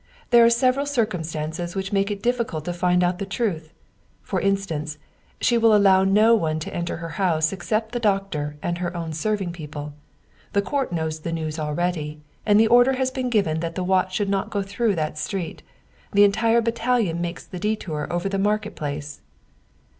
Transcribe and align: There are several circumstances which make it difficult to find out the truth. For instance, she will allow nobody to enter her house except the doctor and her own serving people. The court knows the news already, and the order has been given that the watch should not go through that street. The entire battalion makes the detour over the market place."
There 0.31 0.43
are 0.43 0.49
several 0.49 0.87
circumstances 0.87 1.75
which 1.75 1.93
make 1.93 2.09
it 2.09 2.23
difficult 2.23 2.65
to 2.65 2.73
find 2.73 3.03
out 3.03 3.19
the 3.19 3.25
truth. 3.27 3.71
For 4.23 4.41
instance, 4.41 4.97
she 5.39 5.59
will 5.59 5.75
allow 5.75 6.03
nobody 6.03 6.57
to 6.61 6.73
enter 6.73 6.97
her 6.97 7.09
house 7.21 7.53
except 7.53 7.91
the 7.91 7.99
doctor 7.99 8.57
and 8.63 8.79
her 8.79 8.97
own 8.97 9.13
serving 9.13 9.51
people. 9.51 9.93
The 10.53 10.63
court 10.63 10.91
knows 10.91 11.19
the 11.19 11.31
news 11.31 11.59
already, 11.59 12.19
and 12.47 12.59
the 12.59 12.65
order 12.65 12.93
has 12.93 13.11
been 13.11 13.29
given 13.29 13.59
that 13.59 13.75
the 13.75 13.83
watch 13.83 14.15
should 14.15 14.27
not 14.27 14.49
go 14.49 14.63
through 14.63 14.95
that 14.95 15.19
street. 15.19 15.61
The 16.13 16.23
entire 16.23 16.61
battalion 16.61 17.21
makes 17.21 17.45
the 17.45 17.59
detour 17.59 18.07
over 18.09 18.27
the 18.27 18.39
market 18.39 18.75
place." 18.75 19.21